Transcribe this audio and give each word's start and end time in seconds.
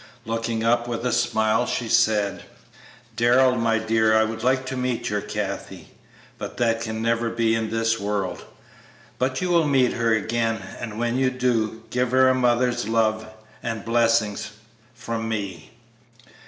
Looking 0.25 0.63
up 0.63 0.87
with 0.87 1.05
a 1.05 1.11
smile, 1.11 1.67
she 1.67 1.87
said, 1.87 2.45
"Darrell, 3.15 3.55
my 3.55 3.77
dear, 3.77 4.17
I 4.17 4.23
would 4.23 4.43
like 4.43 4.65
to 4.65 4.75
meet 4.75 5.11
your 5.11 5.21
'Kathie,' 5.21 5.89
but 6.39 6.57
that 6.57 6.81
can 6.81 7.03
never 7.03 7.29
be 7.29 7.53
in 7.53 7.69
this 7.69 7.99
world. 7.99 8.43
But 9.19 9.41
you 9.41 9.49
will 9.51 9.67
meet 9.67 9.93
her 9.93 10.11
again, 10.15 10.59
and 10.79 10.97
when 10.97 11.17
you 11.19 11.29
do, 11.29 11.83
give 11.91 12.09
her 12.13 12.29
a 12.29 12.33
mother's 12.33 12.87
love 12.87 13.27
and 13.61 13.85
blessing 13.85 14.37
from 14.95 15.29
me." 15.29 15.69